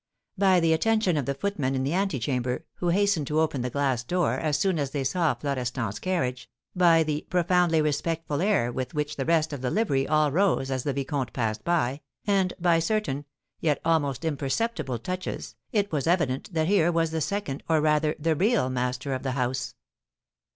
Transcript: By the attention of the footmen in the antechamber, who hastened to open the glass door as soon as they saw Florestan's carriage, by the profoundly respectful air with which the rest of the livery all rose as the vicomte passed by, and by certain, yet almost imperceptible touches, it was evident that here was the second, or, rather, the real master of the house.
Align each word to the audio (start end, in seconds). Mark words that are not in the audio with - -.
By 0.35 0.59
the 0.59 0.73
attention 0.73 1.15
of 1.15 1.27
the 1.27 1.35
footmen 1.35 1.75
in 1.75 1.83
the 1.83 1.93
antechamber, 1.93 2.65
who 2.77 2.89
hastened 2.89 3.27
to 3.27 3.39
open 3.39 3.61
the 3.61 3.69
glass 3.69 4.03
door 4.03 4.33
as 4.33 4.57
soon 4.57 4.79
as 4.79 4.89
they 4.89 5.03
saw 5.03 5.35
Florestan's 5.35 5.99
carriage, 5.99 6.49
by 6.75 7.03
the 7.03 7.27
profoundly 7.29 7.83
respectful 7.83 8.41
air 8.41 8.71
with 8.71 8.95
which 8.95 9.15
the 9.15 9.25
rest 9.25 9.53
of 9.53 9.61
the 9.61 9.69
livery 9.69 10.07
all 10.07 10.31
rose 10.31 10.71
as 10.71 10.81
the 10.81 10.93
vicomte 10.93 11.33
passed 11.33 11.63
by, 11.63 12.01
and 12.25 12.55
by 12.59 12.79
certain, 12.79 13.25
yet 13.59 13.79
almost 13.85 14.25
imperceptible 14.25 14.97
touches, 14.97 15.55
it 15.71 15.91
was 15.91 16.07
evident 16.07 16.51
that 16.51 16.65
here 16.65 16.91
was 16.91 17.11
the 17.11 17.21
second, 17.21 17.61
or, 17.69 17.79
rather, 17.79 18.15
the 18.17 18.35
real 18.35 18.71
master 18.71 19.13
of 19.13 19.21
the 19.21 19.33
house. 19.33 19.75